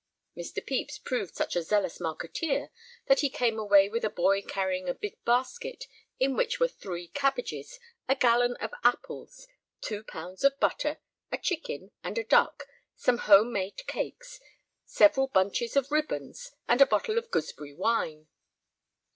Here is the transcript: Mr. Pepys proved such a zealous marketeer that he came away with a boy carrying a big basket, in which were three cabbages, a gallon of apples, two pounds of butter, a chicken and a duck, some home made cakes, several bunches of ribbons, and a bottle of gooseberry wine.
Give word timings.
Mr. 0.35 0.65
Pepys 0.65 0.97
proved 0.97 1.35
such 1.35 1.55
a 1.55 1.61
zealous 1.61 1.99
marketeer 1.99 2.71
that 3.05 3.19
he 3.19 3.29
came 3.29 3.59
away 3.59 3.87
with 3.87 4.03
a 4.03 4.09
boy 4.09 4.41
carrying 4.41 4.89
a 4.89 4.95
big 4.95 5.23
basket, 5.25 5.85
in 6.19 6.35
which 6.35 6.59
were 6.59 6.67
three 6.67 7.07
cabbages, 7.09 7.79
a 8.09 8.15
gallon 8.15 8.55
of 8.55 8.73
apples, 8.83 9.45
two 9.79 10.03
pounds 10.03 10.43
of 10.43 10.59
butter, 10.59 10.97
a 11.31 11.37
chicken 11.37 11.91
and 12.03 12.17
a 12.17 12.23
duck, 12.23 12.63
some 12.95 13.19
home 13.19 13.53
made 13.53 13.85
cakes, 13.85 14.39
several 14.85 15.27
bunches 15.27 15.75
of 15.75 15.91
ribbons, 15.91 16.51
and 16.67 16.81
a 16.81 16.87
bottle 16.87 17.19
of 17.19 17.29
gooseberry 17.29 17.75
wine. 17.75 18.27